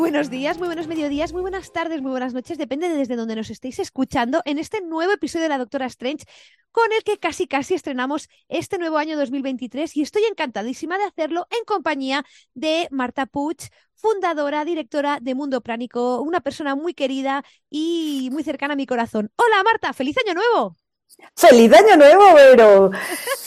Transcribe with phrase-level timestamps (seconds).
[0.00, 3.36] Buenos días, muy buenos mediodías, muy buenas tardes, muy buenas noches, depende de desde donde
[3.36, 6.24] nos estéis escuchando en este nuevo episodio de la Doctora Strange
[6.72, 11.46] con el que casi casi estrenamos este nuevo año 2023 y estoy encantadísima de hacerlo
[11.50, 13.58] en compañía de Marta Puig,
[13.94, 19.30] fundadora, directora de Mundo Pránico, una persona muy querida y muy cercana a mi corazón.
[19.36, 20.76] Hola Marta, feliz año nuevo.
[21.34, 22.90] ¡Feliz año nuevo, Vero!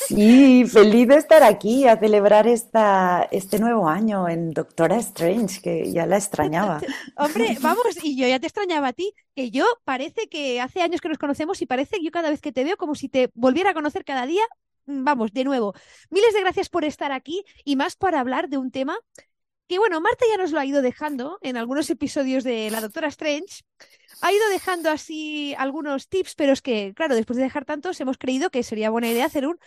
[0.07, 5.91] Sí, feliz de estar aquí a celebrar esta, este nuevo año en Doctora Strange, que
[5.91, 6.81] ya la extrañaba.
[7.17, 11.01] Hombre, vamos, y yo ya te extrañaba a ti, que yo parece que hace años
[11.01, 13.29] que nos conocemos y parece que yo cada vez que te veo como si te
[13.33, 14.43] volviera a conocer cada día,
[14.85, 15.73] mm, vamos, de nuevo.
[16.09, 18.97] Miles de gracias por estar aquí y más para hablar de un tema
[19.67, 23.07] que, bueno, Marta ya nos lo ha ido dejando en algunos episodios de La Doctora
[23.07, 23.63] Strange
[24.21, 28.17] ha ido dejando así algunos tips, pero es que, claro, después de dejar tantos, hemos
[28.17, 29.57] creído que sería buena idea hacer un,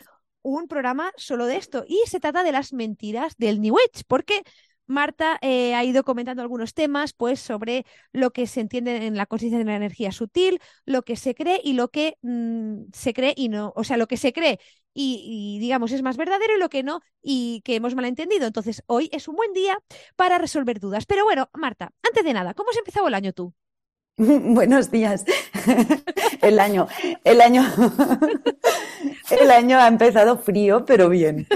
[0.43, 1.85] un programa solo de esto.
[1.87, 4.43] Y se trata de las mentiras del New Age, porque
[4.87, 9.27] Marta eh, ha ido comentando algunos temas, pues, sobre lo que se entiende en la
[9.27, 13.35] conciencia de la energía sutil, lo que se cree y lo que mm, se cree
[13.37, 14.59] y no, o sea, lo que se cree
[14.97, 18.47] y, digamos es más verdadero y lo que no y que hemos malentendido.
[18.47, 19.79] Entonces, hoy es un buen día
[20.17, 21.07] para resolver dudas.
[21.07, 23.53] Pero bueno, Marta, antes de nada, ¿cómo has empezado el año tú?
[24.17, 25.25] Buenos días.
[26.43, 26.87] El año,
[27.25, 27.65] el año,
[29.31, 31.47] el año ha empezado frío, pero bien.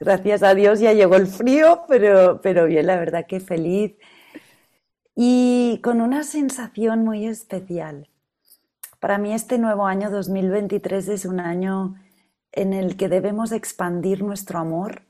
[0.00, 3.94] Gracias a Dios ya llegó el frío, pero, pero bien, la verdad que feliz.
[5.14, 8.08] Y con una sensación muy especial.
[8.98, 11.94] Para mí este nuevo año 2023 es un año
[12.54, 15.02] en el que debemos expandir nuestro amor,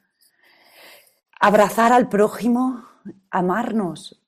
[1.40, 2.84] abrazar al prójimo,
[3.30, 4.24] amarnos,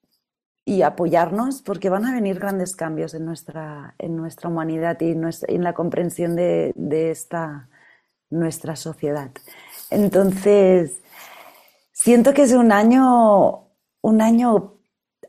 [0.69, 5.62] y apoyarnos porque van a venir grandes cambios en nuestra, en nuestra humanidad y en
[5.62, 7.69] la comprensión de, de esta
[8.31, 9.31] nuestra sociedad.
[9.91, 11.00] Entonces,
[11.93, 13.69] siento que es un año,
[14.03, 14.75] un año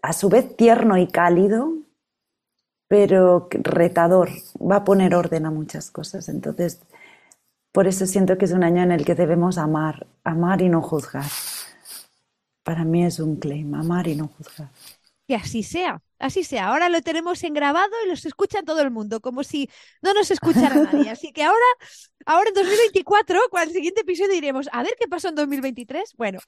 [0.02, 1.72] a su vez tierno y cálido,
[2.88, 4.30] pero retador.
[4.60, 6.30] Va a poner orden a muchas cosas.
[6.30, 6.82] Entonces,
[7.78, 10.82] por eso siento que es un año en el que debemos amar, amar y no
[10.82, 11.30] juzgar.
[12.64, 14.72] Para mí es un claim, amar y no juzgar
[15.28, 16.70] que así sea, así sea.
[16.70, 19.70] Ahora lo tenemos en grabado y los escucha todo el mundo, como si
[20.02, 21.12] no nos escuchara nadie.
[21.12, 21.60] Así que ahora,
[22.26, 26.16] ahora en 2024, con el siguiente episodio diremos, a ver qué pasó en 2023.
[26.18, 26.40] Bueno,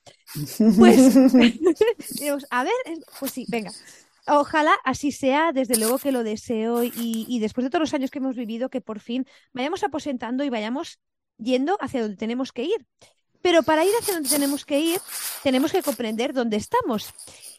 [0.80, 1.14] pues
[2.16, 2.74] diremos, a ver,
[3.20, 3.72] pues sí, venga.
[4.26, 6.92] Ojalá así sea, desde luego que lo deseo y,
[7.28, 10.50] y después de todos los años que hemos vivido, que por fin vayamos aposentando y
[10.50, 11.00] vayamos
[11.40, 12.86] yendo hacia donde tenemos que ir.
[13.42, 15.00] Pero para ir hacia donde tenemos que ir,
[15.44, 17.14] tenemos que comprender dónde estamos.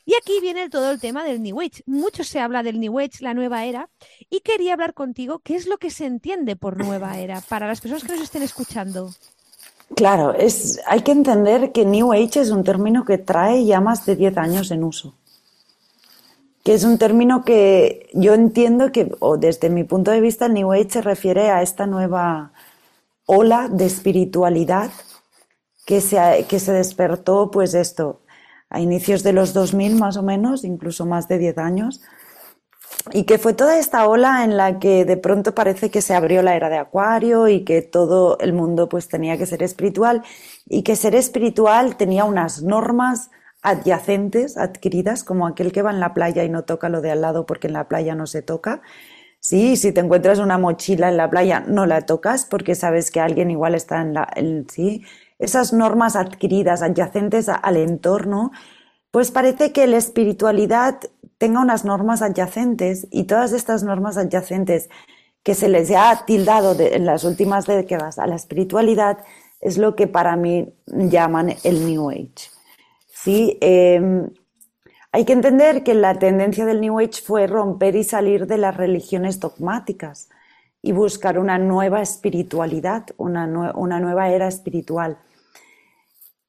[0.05, 1.83] Y aquí viene todo el tema del New Age.
[1.87, 3.89] Mucho se habla del New Age, la nueva era,
[4.29, 7.81] y quería hablar contigo qué es lo que se entiende por nueva era para las
[7.81, 9.11] personas que nos estén escuchando.
[9.95, 14.07] Claro, es, hay que entender que New Age es un término que trae ya más
[14.07, 15.15] de 10 años en uso.
[16.62, 20.55] Que es un término que yo entiendo que, o desde mi punto de vista, el
[20.55, 22.53] New Age se refiere a esta nueva
[23.26, 24.91] ola de espiritualidad
[25.86, 28.22] que se, que se despertó, pues esto,
[28.69, 32.00] a inicios de los 2000 más o menos, incluso más de 10 años,
[33.12, 36.43] y que fue toda esta ola en la que de pronto parece que se abrió
[36.43, 40.23] la era de Acuario y que todo el mundo pues tenía que ser espiritual
[40.66, 43.31] y que ser espiritual tenía unas normas
[43.62, 47.20] adyacentes, adquiridas, como aquel que va en la playa y no toca lo de al
[47.20, 48.82] lado porque en la playa no se toca.
[49.40, 53.20] Sí, si te encuentras una mochila en la playa, no la tocas porque sabes que
[53.20, 54.28] alguien igual está en la...
[54.70, 55.02] sí,
[55.38, 58.52] esas normas adquiridas, adyacentes al entorno,
[59.10, 61.00] pues parece que la espiritualidad
[61.38, 64.90] tenga unas normas adyacentes y todas estas normas adyacentes
[65.42, 69.19] que se les ha tildado en las últimas décadas a la espiritualidad
[69.60, 72.50] es lo que para mí llaman el New Age.
[73.06, 73.56] ¿Sí?
[73.62, 74.31] Em,
[75.12, 78.77] hay que entender que la tendencia del New Age fue romper y salir de las
[78.77, 80.29] religiones dogmáticas
[80.83, 85.19] y buscar una nueva espiritualidad, una, nueva era espiritual.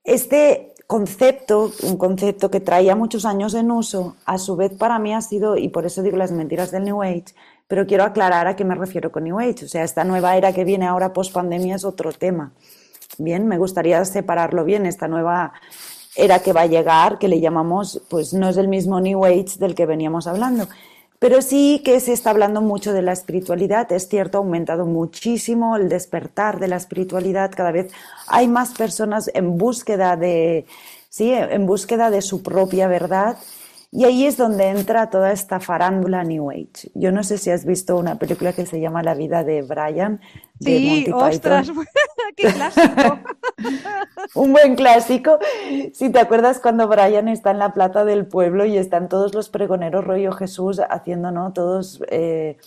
[0.03, 5.13] Este concepto, un concepto que traía muchos años en uso, a su vez para mí
[5.13, 7.33] ha sido, y por eso digo las mentiras del New Age,
[7.67, 9.65] pero quiero aclarar a qué me refiero con New Age.
[9.65, 12.53] O sea, esta nueva era que viene ahora post pandemia es otro tema.
[13.17, 15.53] Bien, me gustaría separarlo bien, esta nueva
[16.15, 19.57] era que va a llegar, que le llamamos, pues no es el mismo New Age
[19.59, 20.67] del que veníamos hablando.
[21.19, 23.91] Pero sí que se está hablando mucho de la espiritualidad.
[23.91, 27.51] Es cierto, ha aumentado muchísimo el despertar de la espiritualidad.
[27.55, 27.91] Cada vez
[28.27, 30.65] hay más personas en búsqueda de,
[31.09, 33.37] sí, en búsqueda de su propia verdad
[33.93, 36.89] y ahí es donde entra toda esta farándula New Age.
[36.93, 40.21] Yo no sé si has visto una película que se llama La vida de Brian.
[40.59, 41.69] De sí, ostras,
[42.37, 43.19] qué clásico.
[44.35, 45.39] Un buen clásico.
[45.93, 49.49] Si te acuerdas cuando Brian está en la plaza del pueblo y están todos los
[49.49, 51.51] pregoneros rollo Jesús haciendo, ¿no?
[51.51, 52.57] Todos eh,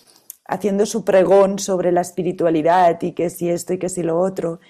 [0.46, 4.60] haciendo su pregón sobre la espiritualidad y que si esto y que si lo otro.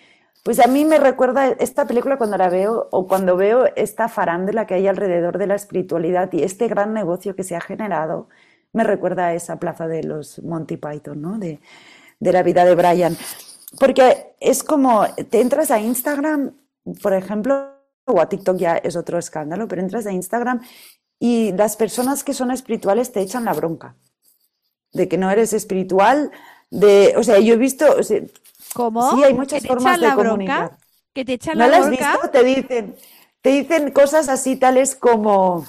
[0.44, 4.66] Pues a mí me recuerda esta película cuando la veo o cuando veo esta farándula
[4.66, 8.28] que hay alrededor de la espiritualidad y este gran negocio que se ha generado,
[8.74, 11.38] me recuerda a esa plaza de los Monty Python, ¿no?
[11.38, 11.60] De,
[12.20, 13.16] de la vida de Brian.
[13.80, 16.54] Porque es como, te entras a Instagram,
[17.02, 17.70] por ejemplo,
[18.04, 20.60] o a TikTok ya es otro escándalo, pero entras a Instagram
[21.18, 23.96] y las personas que son espirituales te echan la bronca
[24.92, 26.30] de que no eres espiritual,
[26.70, 27.86] de, o sea, yo he visto,
[28.74, 29.12] ¿Cómo?
[29.12, 30.76] Sí, hay muchas formas de comunicar.
[31.14, 32.30] ¿Que te echan ¿No la las has visto?
[32.32, 32.96] Te dicen,
[33.40, 35.64] te dicen cosas así tales como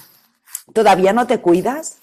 [0.74, 1.98] todavía no te cuidas,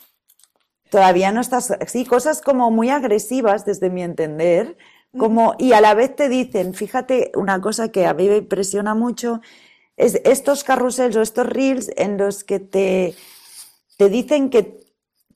[0.89, 4.77] todavía no estás, sí, cosas como muy agresivas desde mi entender,
[5.17, 8.95] como y a la vez te dicen, fíjate, una cosa que a mí me impresiona
[8.95, 9.41] mucho
[9.97, 13.15] es estos carruseles o estos reels en los que te
[13.97, 14.82] te dicen que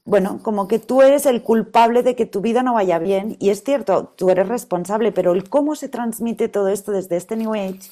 [0.07, 3.49] bueno, como que tú eres el culpable de que tu vida no vaya bien, y
[3.49, 7.53] es cierto, tú eres responsable, pero el cómo se transmite todo esto desde este New
[7.53, 7.91] Age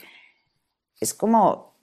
[1.02, 1.74] es como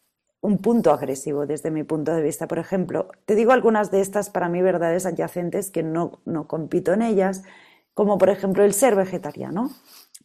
[0.40, 2.49] un punto agresivo desde mi punto de vista.
[2.49, 6.94] Por ejemplo, te digo algunas de estas para mí verdades adyacentes que no, no compito
[6.94, 7.43] en ellas,
[7.93, 9.70] como por ejemplo el ser vegetariano.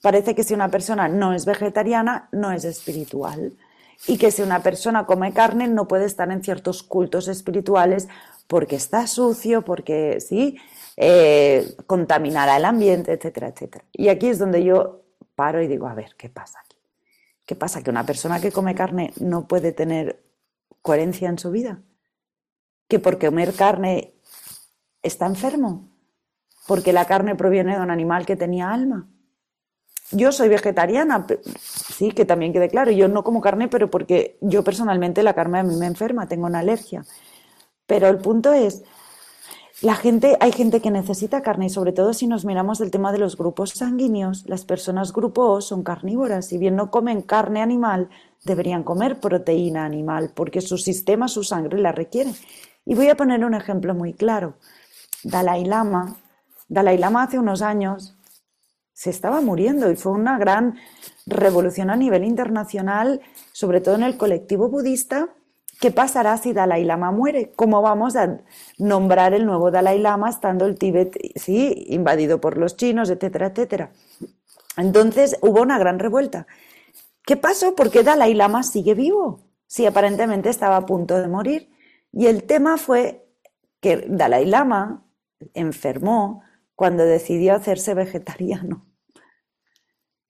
[0.01, 3.57] Parece que si una persona no es vegetariana, no es espiritual.
[4.05, 8.07] Y que si una persona come carne, no puede estar en ciertos cultos espirituales
[8.47, 10.57] porque está sucio, porque sí,
[10.95, 13.85] eh, contaminará el ambiente, etcétera, etcétera.
[13.91, 15.03] Y aquí es donde yo
[15.35, 16.77] paro y digo, a ver, ¿qué pasa aquí?
[17.45, 17.81] ¿Qué pasa?
[17.81, 20.21] ¿Que una persona que come carne no puede tener
[20.81, 21.81] coherencia en su vida?
[22.87, 24.13] ¿Que por comer carne
[25.01, 25.89] está enfermo?
[26.67, 29.07] ¿Porque la carne proviene de un animal que tenía alma?
[30.11, 34.63] Yo soy vegetariana, sí, que también quede claro, yo no como carne, pero porque yo
[34.63, 37.03] personalmente la carne a mí me enferma, tengo una alergia.
[37.85, 38.83] Pero el punto es,
[39.81, 43.11] la gente, hay gente que necesita carne y sobre todo si nos miramos el tema
[43.11, 46.47] de los grupos sanguíneos, las personas grupo O son carnívoras.
[46.47, 48.09] Si bien no comen carne animal,
[48.43, 52.33] deberían comer proteína animal porque su sistema, su sangre la requiere.
[52.85, 54.55] Y voy a poner un ejemplo muy claro.
[55.23, 56.15] Dalai Lama,
[56.67, 58.16] Dalai Lama hace unos años
[58.97, 60.75] se estaba muriendo y fue una gran
[61.27, 63.21] revolución a nivel internacional,
[63.51, 65.29] sobre todo en el colectivo budista,
[65.79, 67.51] ¿Qué pasará si Dalai Lama muere?
[67.55, 68.39] ¿Cómo vamos a
[68.79, 73.91] nombrar el nuevo Dalai Lama estando el Tíbet, sí, invadido por los chinos, etcétera, etcétera?
[74.75, 76.47] Entonces hubo una gran revuelta.
[77.23, 77.75] ¿Qué pasó?
[77.75, 79.41] ¿Por qué Dalai Lama sigue vivo?
[79.67, 81.69] Si aparentemente estaba a punto de morir.
[82.11, 83.27] Y el tema fue
[83.79, 85.05] que Dalai Lama
[85.53, 86.41] enfermó
[86.73, 88.86] cuando decidió hacerse vegetariano.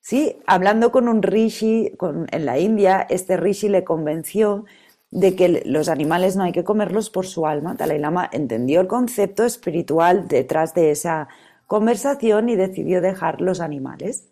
[0.10, 1.92] Sí, hablando con un rishi
[2.32, 4.64] en la India, este rishi le convenció
[5.12, 7.74] de que los animales no hay que comerlos por su alma.
[7.74, 11.28] Dalai Lama entendió el concepto espiritual detrás de esa
[11.66, 14.30] conversación y decidió dejar los animales.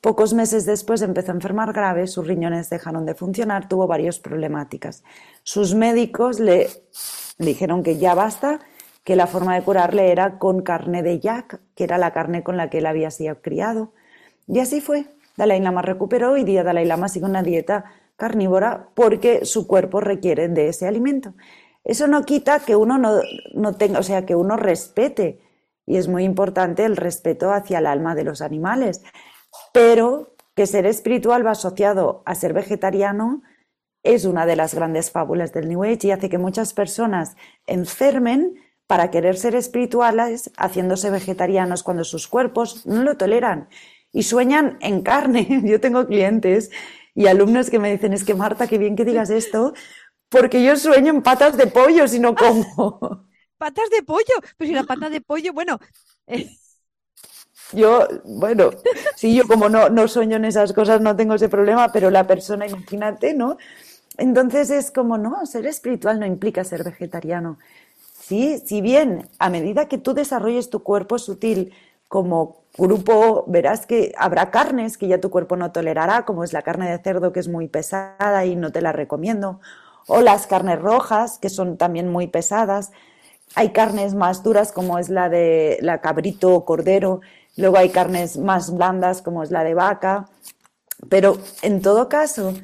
[0.00, 5.04] Pocos meses después empezó a enfermar grave, sus riñones dejaron de funcionar, tuvo varias problemáticas.
[5.44, 6.68] Sus médicos le
[7.38, 8.58] dijeron que ya basta,
[9.04, 12.56] que la forma de curarle era con carne de yak, que era la carne con
[12.56, 13.92] la que él había sido criado.
[14.46, 15.06] Y así fue.
[15.36, 17.84] Dalai Lama recuperó y día Dalai Lama sigue una dieta
[18.16, 21.34] carnívora porque su cuerpo requiere de ese alimento.
[21.84, 25.40] Eso no quita que uno no, tenga, o sea, que uno respete,
[25.86, 29.04] y es muy importante el respeto hacia el alma de los animales,
[29.72, 33.42] pero que ser espiritual va asociado a ser vegetariano
[34.02, 37.36] es una de las grandes fábulas del New Age y hace que muchas personas
[37.66, 43.68] enfermen para querer ser espirituales haciéndose vegetarianos cuando sus cuerpos no lo toleran
[44.16, 45.46] y sueñan en carne.
[45.64, 46.70] Yo tengo clientes
[47.14, 49.74] y alumnos que me dicen, es que Marta, qué bien que digas esto,
[50.30, 53.26] porque yo sueño en patas de pollo si no como.
[53.58, 54.34] ¿Patas de pollo?
[54.56, 55.78] Pues si la pata de pollo, bueno.
[56.26, 56.50] Eh,
[57.72, 58.70] Yo, bueno,
[59.16, 62.26] sí, yo como no, no sueño en esas cosas, no tengo ese problema, pero la
[62.26, 63.56] persona, imagínate, ¿no?
[64.18, 67.58] Entonces es como, no, ser espiritual no implica ser vegetariano.
[68.20, 71.72] Sí, si bien a medida que tú desarrolles tu cuerpo sutil
[72.08, 76.62] como grupo, verás que habrá carnes que ya tu cuerpo no tolerará, como es la
[76.62, 79.60] carne de cerdo que es muy pesada y no te la recomiendo,
[80.06, 82.92] o las carnes rojas que son también muy pesadas.
[83.54, 87.20] Hay carnes más duras como es la de la cabrito o cordero,
[87.56, 90.28] luego hay carnes más blandas como es la de vaca,
[91.08, 92.54] pero en todo caso,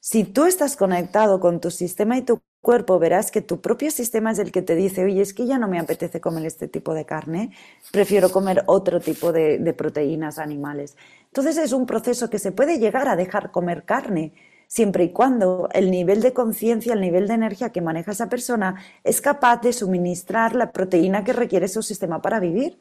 [0.00, 4.32] si tú estás conectado con tu sistema y tu cuerpo, verás que tu propio sistema
[4.32, 6.94] es el que te dice, oye, es que ya no me apetece comer este tipo
[6.94, 7.52] de carne,
[7.92, 10.96] prefiero comer otro tipo de, proteínas animales.
[11.26, 14.32] Entonces es un proceso que se puede llegar a dejar comer carne,
[14.66, 18.76] siempre y cuando el nivel de conciencia, el nivel de energía que maneja esa persona
[19.04, 22.78] es capaz de suministrar la proteína que requiere su sistema para vivir.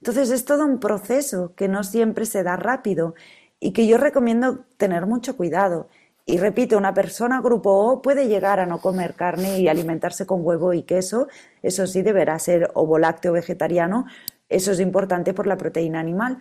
[0.00, 3.14] Entonces es todo un proceso que no siempre se da rápido
[3.60, 5.88] y que yo recomiendo tener mucho cuidado.
[6.24, 10.44] Y repito, una persona grupo O puede llegar a no comer carne y alimentarse con
[10.44, 11.28] huevo y queso.
[11.62, 14.06] Eso sí deberá ser ovo lácteo vegetariano.
[14.48, 16.38] Eso es importante por la proteína animal.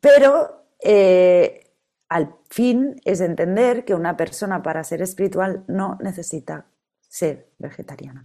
[0.00, 1.72] Pero eh,
[2.08, 6.66] al fin es entender que una persona para ser espiritual no necesita
[7.08, 8.24] ser vegetariana.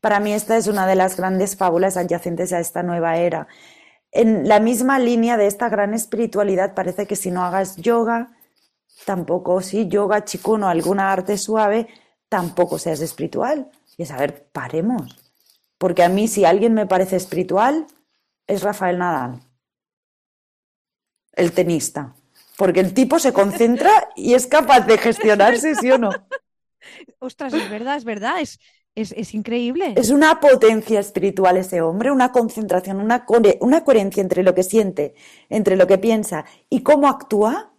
[0.00, 3.46] Para mí esta es una de las grandes fábulas adyacentes a esta nueva era.
[4.10, 8.32] En la misma línea de esta gran espiritualidad parece que si no hagas yoga,
[9.04, 11.88] tampoco si yoga, chikuno, alguna arte suave,
[12.28, 13.70] tampoco seas espiritual.
[13.96, 15.18] Y es, a ver, paremos.
[15.78, 17.86] Porque a mí si alguien me parece espiritual,
[18.46, 19.40] es Rafael Nadal,
[21.32, 22.14] el tenista.
[22.56, 26.10] Porque el tipo se concentra y es capaz de gestionarse, ¿sí o no?
[27.18, 28.60] Ostras, es verdad, es verdad, es,
[28.94, 29.94] es, increíble.
[29.96, 33.24] Es una potencia espiritual ese hombre, una concentración, una,
[33.60, 35.14] una coherencia entre lo que siente,
[35.48, 37.71] entre lo que piensa y cómo actúa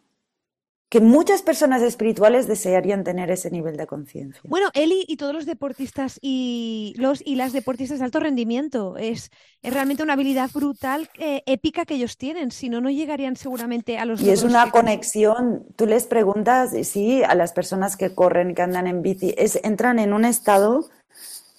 [0.94, 4.40] que muchas personas espirituales desearían tener ese nivel de conciencia.
[4.44, 9.32] Bueno, Eli y todos los deportistas y los y las deportistas de alto rendimiento es,
[9.64, 12.52] es realmente una habilidad brutal, eh, épica que ellos tienen.
[12.52, 14.22] Si no, no llegarían seguramente a los.
[14.22, 15.66] Y es una conexión.
[15.76, 19.98] Tú les preguntas, sí, a las personas que corren, que andan en bici, es, entran
[19.98, 20.92] en un estado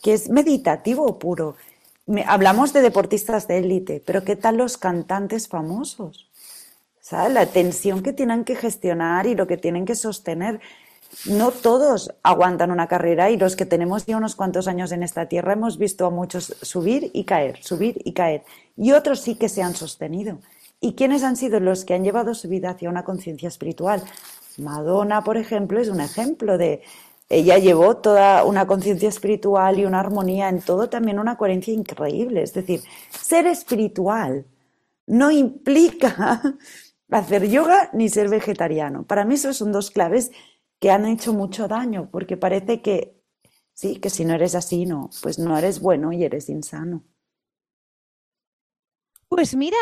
[0.01, 1.57] que es meditativo puro.
[2.25, 6.31] hablamos de deportistas de élite, pero ¿qué tal los cantantes famosos?
[7.11, 10.61] La tensión que tienen que gestionar y lo que tienen que sostener.
[11.27, 15.27] No todos aguantan una carrera y los que tenemos ya unos cuantos años en esta
[15.27, 18.43] tierra hemos visto a muchos subir y caer, subir y caer.
[18.77, 20.39] Y otros sí que se han sostenido.
[20.81, 24.03] ¿Y quiénes han sido los que han llevado su vida hacia una conciencia espiritual?
[24.57, 26.83] Madonna, por ejemplo, es un ejemplo de...
[27.29, 32.43] Ella llevó toda una conciencia espiritual y una armonía en todo, también una coherencia increíble.
[32.43, 32.81] Es decir,
[33.11, 34.47] ser espiritual
[35.07, 36.41] no implica
[37.15, 39.07] hacer yoga ni ser vegetariano.
[39.07, 40.31] Para mí esos son dos claves
[40.81, 43.17] que han hecho mucho daño, porque parece que
[43.73, 47.05] sí, que si no eres así, no, pues no eres bueno y eres insano.
[49.29, 49.77] Pues mira,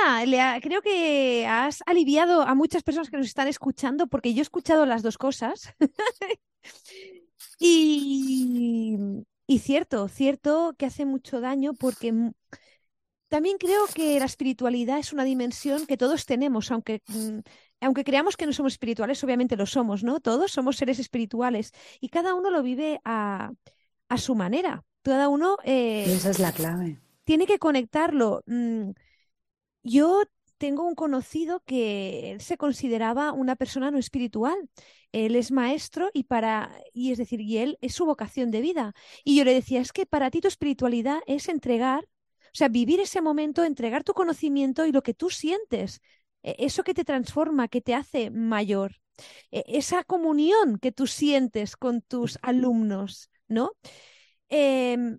[0.62, 4.86] creo que has aliviado a muchas personas que nos están escuchando, porque yo he escuchado
[4.86, 5.74] las dos cosas.
[7.58, 8.96] y,
[9.46, 12.32] y cierto, cierto que hace mucho daño porque
[13.32, 17.38] también creo que la espiritualidad es una dimensión que todos tenemos, aunque, mm,
[17.80, 20.20] aunque creamos que no somos espirituales, obviamente lo somos, ¿no?
[20.20, 23.52] Todos somos seres espirituales y cada uno lo vive a,
[24.18, 24.84] su manera.
[25.00, 25.56] Cada uno...
[25.64, 27.00] Eh, esa es la clave.
[27.24, 28.42] Tiene que conectarlo.
[28.44, 28.90] Mm,
[29.82, 30.24] yo
[30.58, 34.58] tengo un conocido que él se consideraba una persona no espiritual.
[35.10, 38.92] Él es maestro y para y es decir, y él es su vocación de vida.
[39.24, 42.06] Y yo le decía, es que para ti tu espiritualidad es entregar
[42.52, 46.00] o sea, vivir ese momento, entregar tu conocimiento y lo que tú sientes,
[46.42, 49.00] e, eso que te transforma, que te hace mayor,
[49.50, 53.72] e, esa comunión que tú sientes con tus alumnos, ¿no?
[54.48, 55.18] Em,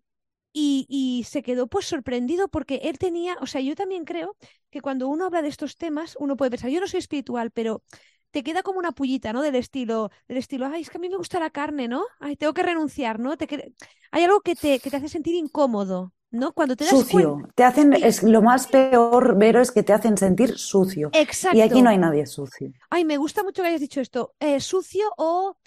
[0.54, 4.38] y, se quedó pues sorprendido porque él tenía, o sea, yo también creo
[4.70, 7.84] que cuando uno habla de estos temas, uno puede pensar, yo no soy espiritual, pero
[8.32, 9.42] te queda como una pullita, ¿no?
[9.42, 12.06] Del estilo, del estilo, ay, es que a mí me gusta la carne, ¿no?
[12.20, 13.38] Ay, tengo que renunciar, ¿no?
[13.38, 13.48] Te,
[14.12, 16.52] hay algo que te, que te hace sentir incómodo, ¿no?
[16.52, 17.48] Cuando te das sucio.
[17.56, 21.10] Te hacen, es lo más peor, Vero, es que te hacen sentir sucio.
[21.14, 21.58] Exacto.
[21.58, 22.72] Y aquí no hay nadie sucio.
[22.90, 24.34] Ay, me gusta mucho que hayas dicho esto.
[24.40, 25.58] Eh, sucio o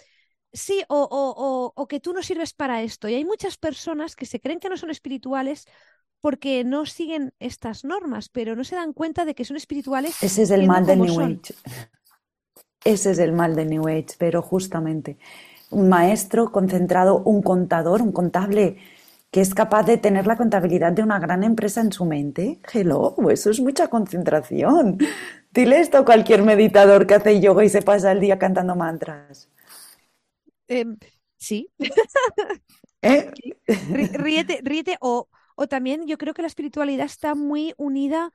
[0.51, 3.07] sí, o, o, o, que tú no sirves para esto.
[3.07, 5.65] Y hay muchas personas que se creen que no son espirituales
[6.19, 10.21] porque no siguen estas normas, pero no se dan cuenta de que son espirituales.
[10.21, 11.53] Ese es el mal de New Age.
[12.83, 15.17] Ese es el mal de New Age, pero justamente
[15.69, 18.77] un maestro concentrado, un contador, un contable
[19.31, 22.59] que es capaz de tener la contabilidad de una gran empresa en su mente.
[22.73, 24.97] Hello, eso es mucha concentración.
[25.51, 29.49] Dile esto a cualquier meditador que hace yoga y se pasa el día cantando mantras.
[30.67, 30.97] Em,
[31.37, 31.69] sí.
[33.01, 33.31] ¿Eh?
[34.13, 34.97] Ríete, ríete.
[35.01, 38.31] O, o también yo creo que la espiritualidad está muy unida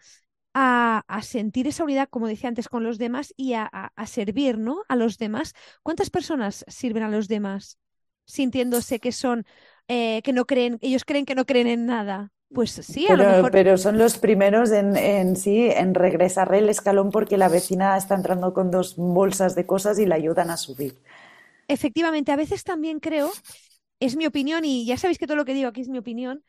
[0.54, 4.82] a, sentir esa unidad, como decía antes, con los demás y a, servir, ¿no?
[4.88, 5.54] A los demás.
[5.82, 7.78] ¿Cuántas personas sirven a los demás
[8.24, 9.46] sintiéndose que son,
[9.92, 12.32] eh, que no creen, ellos creen que no creen en nada?
[12.54, 13.50] Pues sí, a lo mejor.
[13.50, 18.14] Pero son los primeros en, en, sí, en regresar el escalón porque la vecina está
[18.14, 20.98] entrando con dos bolsas de cosas y la ayudan a subir.
[21.68, 23.30] Efectivamente, a veces también creo,
[24.00, 26.42] es mi opinión, y ya sabéis que todo lo que digo aquí es mi opinión,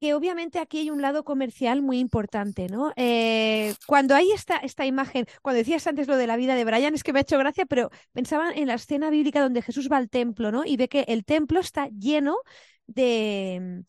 [0.00, 2.92] que obviamente aquí hay un lado comercial muy importante, ¿no?
[2.96, 6.94] Eh, cuando hay esta, esta imagen, cuando decías antes lo de la vida de Brian,
[6.94, 9.98] es que me ha hecho gracia, pero pensaba en la escena bíblica donde Jesús va
[9.98, 10.64] al templo, ¿no?
[10.64, 12.36] Y ve que el templo está lleno
[12.86, 13.84] de,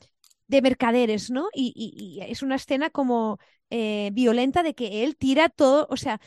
[0.48, 1.48] de mercaderes, ¿no?
[1.54, 6.20] Y, es una escena como eh, violenta de que él tira todo, o sea,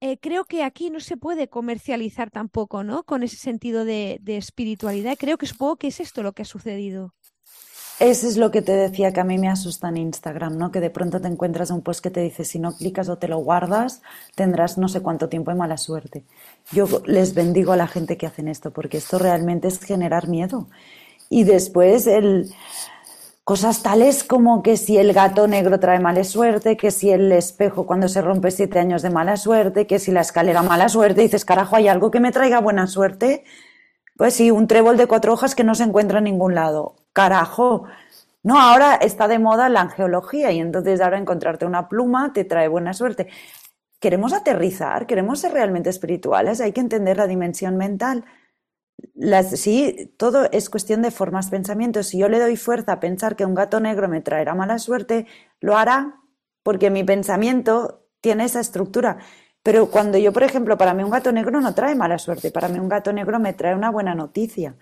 [0.00, 3.04] eh, creo que aquí no se puede comercializar tampoco, ¿no?
[3.04, 5.16] Con ese sentido de, de espiritualidad.
[5.18, 7.14] Creo que supongo que es esto lo que ha sucedido.
[7.98, 10.70] Eso es lo que te decía que a mí me asusta en Instagram, ¿no?
[10.70, 13.26] Que de pronto te encuentras un post que te dice si no clicas o te
[13.26, 14.02] lo guardas,
[14.34, 16.26] tendrás no sé cuánto tiempo de mala suerte.
[16.72, 20.68] Yo les bendigo a la gente que hacen esto, porque esto realmente es generar miedo.
[21.28, 22.08] Y después
[23.44, 27.86] cosas tales como que si el gato negro trae mala suerte, que si el espejo
[27.86, 31.44] cuando se rompe siete años de mala suerte, que si la escalera mala suerte, dices,
[31.44, 33.44] carajo, ¿hay algo que me traiga buena suerte?
[34.16, 37.84] Pues sí, un trébol de cuatro hojas que no se encuentra en ningún lado carajo.
[38.42, 42.68] No, ahora está de moda la angeología y entonces ahora encontrarte una pluma te trae
[42.68, 43.28] buena suerte.
[44.00, 48.24] Queremos aterrizar, queremos ser realmente espirituales, hay que entender la dimensión mental.
[49.14, 52.08] Las, sí, todo es cuestión de formas, pensamientos.
[52.08, 55.26] Si yo le doy fuerza a pensar que un gato negro me traerá mala suerte,
[55.60, 56.20] lo hará
[56.62, 59.18] porque mi pensamiento tiene esa estructura.
[59.62, 62.68] Pero cuando yo, por ejemplo, para mí un gato negro no trae mala suerte, para
[62.68, 64.76] mí un gato negro me trae una buena noticia.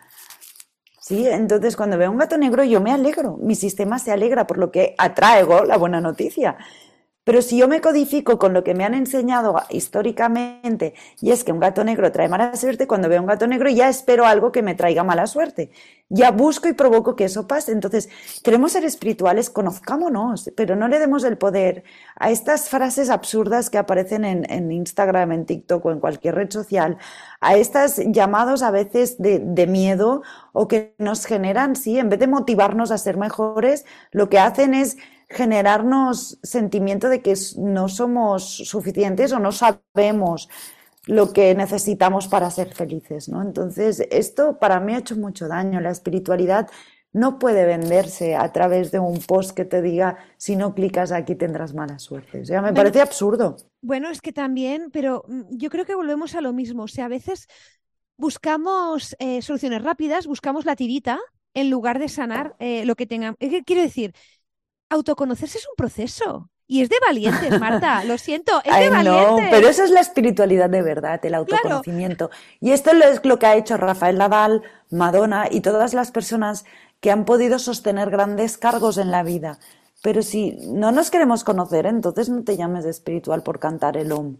[1.00, 4.56] Sí, entonces cuando veo un gato negro yo me alegro, mi sistema se alegra por
[4.56, 6.56] lo que atraigo la buena noticia.
[7.24, 11.52] Pero si yo me codifico con lo que me han enseñado históricamente, y es que
[11.52, 14.62] un gato negro trae mala suerte, cuando veo un gato negro ya espero algo que
[14.62, 15.70] me traiga mala suerte.
[16.10, 17.72] Ya busco y provoco que eso pase.
[17.72, 18.10] Entonces,
[18.42, 21.84] queremos ser espirituales, conozcámonos, pero no le demos el poder
[22.16, 26.98] a estas frases absurdas que aparecen en, Instagram, en TikTok o en cualquier red social,
[27.40, 32.20] a estos llamados a veces de, de miedo o que nos generan, sí, en vez
[32.20, 38.44] de motivarnos a ser mejores, lo que hacen es generarnos sentimiento de que no somos
[38.44, 40.48] suficientes o no sabemos
[41.06, 43.42] lo que necesitamos para ser felices, ¿no?
[43.42, 45.80] Entonces, esto para mí ha hecho mucho daño.
[45.80, 46.68] La espiritualidad
[47.12, 51.34] no puede venderse a través de un post que te diga si no clicas aquí
[51.36, 52.40] tendrás mala suerte.
[52.40, 53.56] O sea, me parece absurdo.
[53.82, 56.84] Bueno, es que también, pero mm, yo creo que volvemos a lo mismo.
[56.84, 57.46] O sea, a veces
[58.16, 61.20] buscamos eh, soluciones rápidas, buscamos la tirita
[61.54, 63.36] en lugar de sanar eh, lo que tengan.
[63.64, 64.12] Quiero decir,
[64.90, 66.50] autoconocerse es un proceso.
[66.66, 69.26] Y es de valientes, Marta, lo siento, es de valientes.
[69.28, 72.30] No, pero eso es la espiritualidad de verdad, el autoconocimiento.
[72.60, 76.64] Y esto es lo que ha hecho Rafael Nadal, Madonna y todas las personas
[77.00, 79.58] que han podido sostener grandes cargos en la vida.
[80.02, 84.12] Pero si no nos queremos conocer, entonces no te llames de espiritual por cantar el
[84.12, 84.36] OM,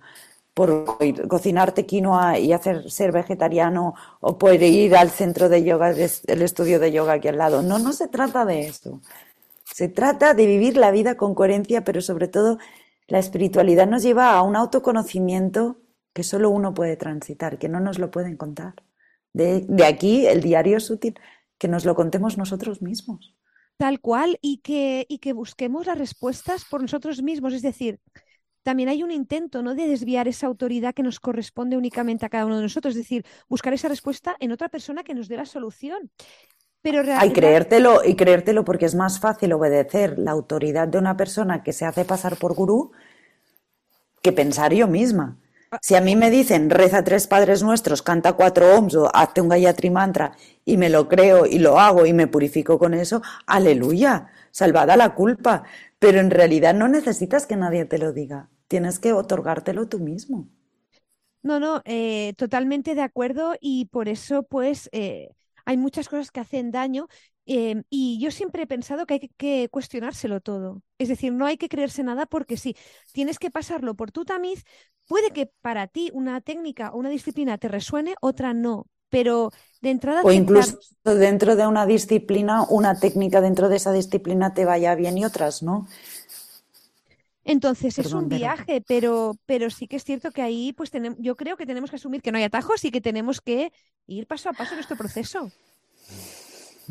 [0.54, 6.42] por cocinarte quinoa y hacer ser vegetariano o por ir al centro de yoga, el
[6.42, 7.62] estudio de yoga aquí al lado.
[7.62, 9.00] No, no se trata de eso.
[9.74, 12.58] Se trata de vivir la vida con coherencia, pero sobre todo
[13.08, 15.80] la espiritualidad nos lleva a un autoconocimiento
[16.12, 18.74] que solo uno puede transitar, que no nos lo pueden contar.
[19.32, 21.18] De, aquí el diario es útil,
[21.58, 23.36] que nos lo contemos nosotros mismos.
[23.76, 27.52] Tal cual, y que, y que busquemos las respuestas por nosotros mismos.
[27.52, 27.98] Es decir,
[28.62, 29.74] también hay un intento ¿no?
[29.74, 33.26] de desviar esa autoridad que nos corresponde únicamente a cada uno de nosotros, es decir,
[33.48, 36.12] buscar esa respuesta en otra persona que nos dé la solución.
[36.84, 41.62] Pero Hay creértelo y creértelo porque es más fácil obedecer la autoridad de una persona
[41.62, 42.92] que se hace pasar por gurú
[44.20, 45.38] que pensar yo misma.
[45.70, 45.78] Ah.
[45.80, 49.48] Si a mí me dicen reza tres padres nuestros, canta cuatro ohms o hazte un
[49.48, 54.28] gayatri mantra y me lo creo y lo hago y me purifico con eso, aleluya,
[54.50, 55.62] salvada la culpa.
[55.98, 60.48] Pero en realidad no necesitas que nadie te lo diga, tienes que otorgártelo tú mismo.
[61.42, 65.30] No, no, eh, totalmente de acuerdo y por eso pues eh,
[65.64, 67.08] hay muchas cosas que hacen daño
[67.46, 70.82] em, y yo siempre he pensado que hay que, cuestionárselo todo.
[70.98, 72.76] Es decir, no hay que creerse nada porque sí,
[73.12, 74.64] tienes que pasarlo por tu tamiz.
[75.06, 79.50] Puede que para ti una técnica o una disciplina te resuene, otra no, pero
[79.80, 80.22] de entrada...
[80.24, 85.18] O incluso dentro de una disciplina, una técnica dentro de esa disciplina te vaya bien
[85.18, 85.86] y otras no.
[87.44, 91.36] Entonces es un viaje, pero, pero sí que es cierto que ahí pues tenemos, yo
[91.36, 93.72] creo que tenemos que asumir que no hay atajos y que tenemos que
[94.06, 95.50] ir paso a paso en este proceso.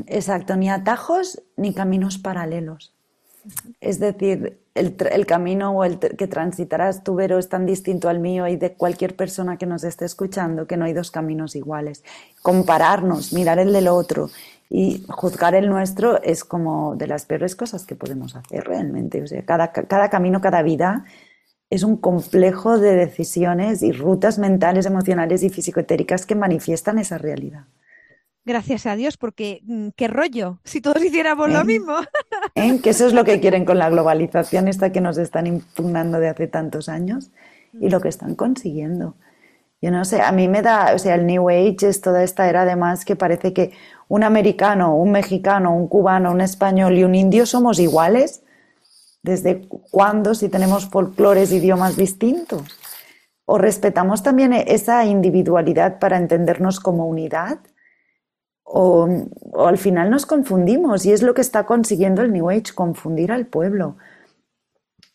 [0.07, 2.93] Exacto, ni atajos ni caminos paralelos.
[3.81, 8.47] Es decir, el, camino o el que transitarás tú, Vero, es tan distinto al mío
[8.47, 12.03] y de cualquier persona que nos esté escuchando que no hay dos caminos iguales.
[12.41, 14.29] Compararnos, mirar el del otro
[14.69, 19.21] y juzgar el nuestro es como de las peores cosas que podemos hacer realmente.
[19.21, 21.05] O sea, cada, cada camino, cada vida
[21.69, 27.65] es un complejo de decisiones y rutas mentales, emocionales y físico-etéricas que manifiestan esa realidad.
[28.45, 31.63] Gracias a Dios, porque mm, qué rollo, si todos hiciéramos lo ¿Eh?
[31.63, 31.95] mismo.
[32.55, 32.79] ¿Eh?
[32.81, 36.27] Que eso es lo que quieren con la globalización esta que nos están impugnando de
[36.27, 37.31] hace tantos años
[37.79, 39.15] y lo que están consiguiendo.
[39.83, 42.47] Yo no sé, a mí me da, o sea, el New Age es toda esta
[42.47, 43.73] era además que parece que
[44.07, 48.43] un americano, un mexicano, un cubano, un español y un indio somos iguales.
[49.23, 52.63] ¿Desde cuándo si tenemos folclores, idiomas distintos?
[53.43, 57.59] ¿O respetamos también esa individualidad para entendernos como unidad?
[58.63, 59.07] o,
[59.67, 63.45] al final nos confundimos y es lo que está consiguiendo el New Age, confundir al
[63.45, 63.97] pueblo,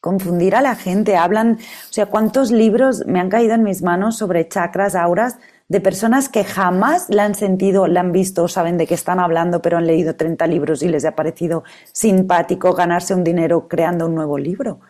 [0.00, 1.16] confundir a la gente.
[1.16, 5.80] Hablan, o sea, cuántos libros me han caído en mis manos sobre chakras, auras, de
[5.80, 9.76] personas que jamás la han sentido, la han visto saben de qué están hablando, pero
[9.76, 14.38] han leído 30 libros y les ha parecido simpático ganarse un dinero creando un nuevo
[14.38, 14.80] libro.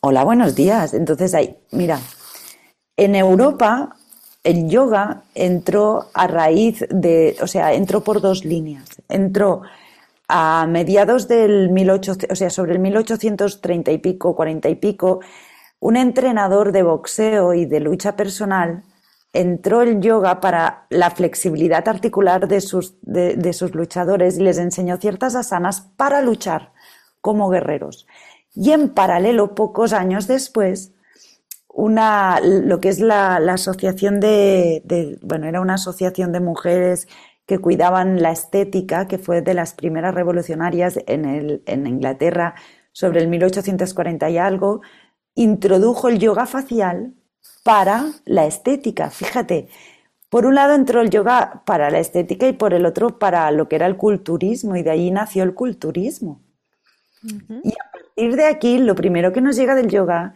[0.00, 0.94] Hola, buenos días.
[0.94, 2.00] Entonces, ahí, mira,
[2.96, 3.94] en Europa
[4.42, 8.84] el yoga entró a raíz de, o sea, entró por dos líneas.
[9.08, 9.62] Entró
[10.28, 15.20] a mediados del 1800, o sea, sobre el 1830 y pico, 40 y pico,
[15.80, 18.84] un entrenador de boxeo y de lucha personal
[19.32, 24.96] entró el yoga para la flexibilidad articular de sus, de sus luchadores y les enseñó
[24.96, 26.72] ciertas asanas para luchar
[27.20, 28.06] como guerreros.
[28.54, 30.92] Y en paralelo, pocos años después,
[31.78, 37.06] una, lo que es la, asociación de, bueno, era una asociación de mujeres
[37.48, 42.54] que cuidaban la estética, que fue de las primeras revolucionarias en, el, en Inglaterra
[42.92, 44.82] sobre el 1840 y algo,
[45.34, 47.14] introdujo el yoga facial
[47.64, 49.08] para la estética.
[49.10, 49.68] Fíjate,
[50.28, 53.66] por un lado entró el yoga para la estética y por el otro para lo
[53.66, 56.42] que era el culturismo y de ahí nació el culturismo.
[57.22, 60.34] Y a partir de aquí, lo primero que nos llega del yoga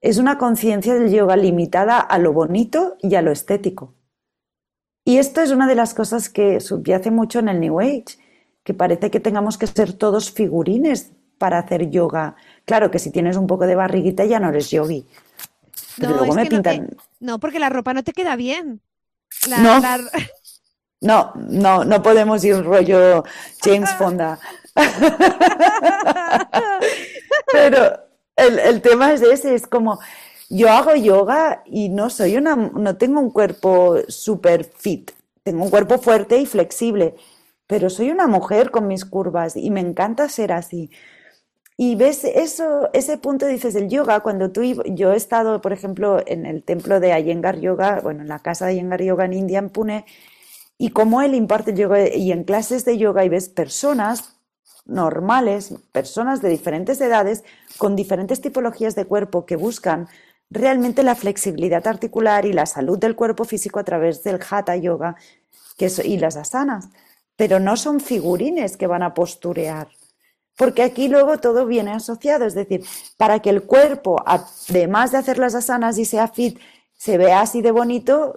[0.00, 3.94] es una conciencia del yoga limitada a lo bonito y a lo estético.
[5.08, 8.18] Y esto es una de las cosas que subyace mucho en el New Age,
[8.62, 12.36] que parece que tengamos que ser todos figurines para hacer yoga.
[12.66, 15.06] Claro que si tienes un poco de barriguita ya no eres yogi.
[15.96, 16.94] no, luego me pintan...
[17.20, 18.82] no, porque la ropa no te queda bien.
[19.48, 19.80] no.
[21.00, 23.24] no, no, no podemos ir rollo
[23.64, 24.38] James Fonda.
[27.50, 27.98] Pero
[28.36, 30.00] el, tema es ese, es como,
[30.48, 35.10] yo hago yoga y no soy una, no tengo un cuerpo super fit,
[35.42, 37.14] tengo un cuerpo fuerte y flexible,
[37.66, 40.90] pero soy una mujer con mis curvas y me encanta ser así.
[41.76, 46.20] Y ves eso, ese punto dices el yoga, cuando tú, yo he estado, por ejemplo,
[46.26, 49.60] en el templo de Ayengar Yoga, bueno, en la casa de Ayengar Yoga en India,
[49.60, 50.04] en Pune,
[50.76, 54.38] y como él imparte yoga y en clases de yoga y ves personas
[54.86, 57.44] normales, personas de diferentes edades,
[57.76, 60.08] con diferentes tipologías de cuerpo que buscan
[60.50, 65.16] realmente la flexibilidad articular y la salud del cuerpo físico a través del hatha yoga
[66.04, 66.88] y las asanas.
[67.36, 69.88] Pero no son figurines que van a posturear.
[70.56, 72.44] Porque aquí luego todo viene asociado.
[72.44, 72.84] Es decir,
[73.16, 76.58] para que el cuerpo, además de hacer las asanas y sea fit,
[76.94, 78.34] se vea así de bonito,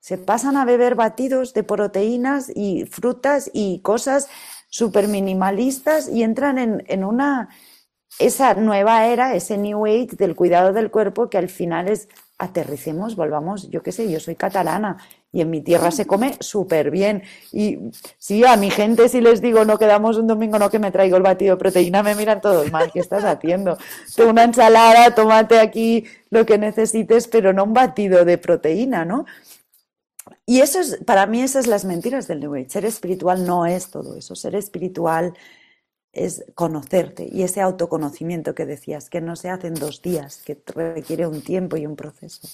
[0.00, 4.28] se pasan a beber batidos de proteínas y frutas y cosas
[4.70, 7.50] súper minimalistas y entran en, en, una,
[8.18, 13.16] esa nueva era, ese new age del cuidado del cuerpo que al final es aterricemos,
[13.16, 14.96] volvamos, yo qué sé, yo soy catalana
[15.30, 17.22] y en mi tierra se come súper bien.
[17.52, 17.78] Y
[18.18, 21.18] sí, a mi gente si les digo no quedamos un domingo, no que me traigo
[21.18, 23.76] el batido de proteína, me miran todos mal, ¿qué estás haciendo?
[24.26, 29.26] una ensalada, tómate aquí lo que necesites, pero no un batido de proteína, ¿no?
[30.46, 32.70] Y eso es, para mí esas son las mentiras del New Age.
[32.70, 34.34] Ser espiritual no es todo eso.
[34.34, 35.34] Ser espiritual
[36.12, 40.60] es conocerte y ese autoconocimiento que decías, que no se hace en dos días, que
[40.74, 42.48] requiere un tiempo y un proceso.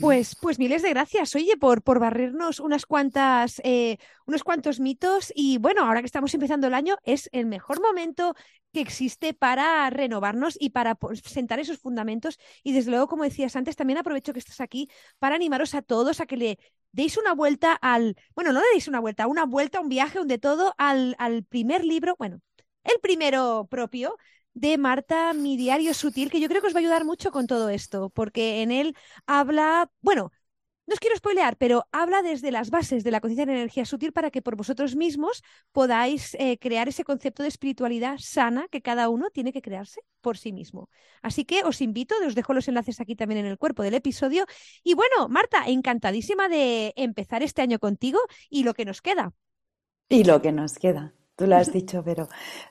[0.00, 5.30] Pues, pues miles de gracias, oye, por, por barrernos unas cuantas, eh, unos cuantos mitos.
[5.36, 8.34] Y bueno, ahora que estamos empezando el año, es el mejor momento
[8.72, 12.38] que existe para renovarnos y para sentar esos fundamentos.
[12.62, 16.22] Y desde luego, como decías antes, también aprovecho que estás aquí para animaros a todos
[16.22, 16.58] a que le
[16.92, 20.28] deis una vuelta al, bueno, no le deis una vuelta, una vuelta, un viaje, un
[20.28, 22.40] de todo al, al primer libro, bueno,
[22.84, 24.16] el primero propio
[24.54, 27.46] de Marta, mi diario sutil, que yo creo que os va a ayudar mucho con
[27.46, 30.32] todo esto, porque en él habla, bueno,
[30.90, 34.12] no os quiero spoilear, pero habla desde las bases de la conciencia de energía sutil
[34.12, 39.08] para que por vosotros mismos podáis eh, crear ese concepto de espiritualidad sana que cada
[39.08, 40.88] uno tiene que crearse por sí mismo.
[41.22, 44.46] Así que os invito, os dejo los enlaces aquí también en el cuerpo del episodio.
[44.82, 49.32] Y bueno, Marta, encantadísima de empezar este año contigo y lo que nos queda.
[50.08, 51.14] Y lo que nos queda.
[51.40, 52.28] Tú lo has dicho, pero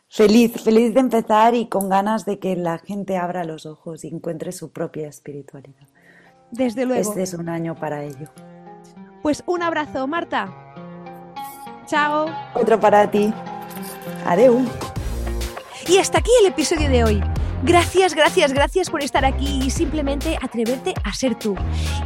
[0.07, 4.09] feliz, feliz de empezar y con ganas de que la gente abra los ojos y
[4.09, 5.87] encuentre su propia espiritualidad.
[6.51, 7.01] Desde luego.
[7.01, 8.27] Este es un año para ello.
[9.23, 10.53] Pues un abrazo, Marta.
[11.87, 12.27] Chao.
[12.53, 13.33] Otro para ti.
[14.23, 14.63] Adeu.
[15.87, 17.23] Y hasta aquí el episodio de hoy.
[17.63, 21.55] Gracias, gracias, gracias por estar aquí y simplemente atreverte a ser tú.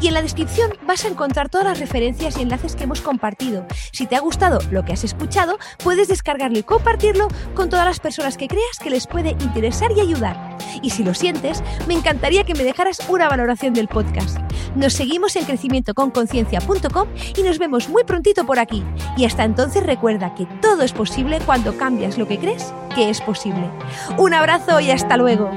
[0.01, 3.65] Y en la descripción vas a encontrar todas las referencias y enlaces que hemos compartido.
[3.91, 7.99] Si te ha gustado lo que has escuchado, puedes descargarlo y compartirlo con todas las
[7.99, 10.57] personas que creas que les puede interesar y ayudar.
[10.81, 14.42] Y si lo sientes, me encantaría que me dejaras una valoración del podcast.
[14.75, 17.07] Nos seguimos en crecimientoconconciencia.com
[17.37, 18.83] y nos vemos muy prontito por aquí.
[19.17, 23.21] Y hasta entonces recuerda que todo es posible cuando cambias lo que crees que es
[23.21, 23.69] posible.
[24.17, 25.49] Un abrazo y hasta luego.